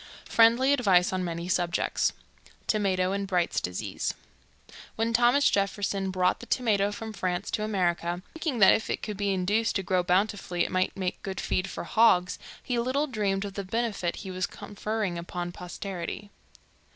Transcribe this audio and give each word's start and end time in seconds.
FRIENDLY 0.25 0.73
ADVICE 0.73 1.13
ON 1.13 1.23
MANY 1.23 1.47
SUBJECTS. 1.47 2.13
Tomato 2.65 3.11
in 3.11 3.27
Bright's 3.27 3.61
Disease. 3.61 4.15
When 4.95 5.13
Thomas 5.13 5.47
Jefferson 5.47 6.09
brought 6.09 6.39
the 6.39 6.47
tomato 6.47 6.91
from 6.91 7.13
France 7.13 7.51
to 7.51 7.63
America, 7.63 8.23
thinking 8.33 8.57
that 8.61 8.73
if 8.73 8.89
it 8.89 9.03
could 9.03 9.15
be 9.15 9.29
induced 9.31 9.75
to 9.75 9.83
grow 9.83 10.01
bountifully 10.01 10.63
it 10.65 10.71
might 10.71 10.97
make 10.97 11.21
good 11.21 11.39
feed 11.39 11.69
for 11.69 11.83
hogs, 11.83 12.39
he 12.63 12.79
little 12.79 13.05
dreamed 13.05 13.45
of 13.45 13.53
the 13.53 13.63
benefit 13.63 14.15
he 14.25 14.31
was 14.31 14.47
conferring 14.47 15.19
upon 15.19 15.51
posterity. 15.51 16.31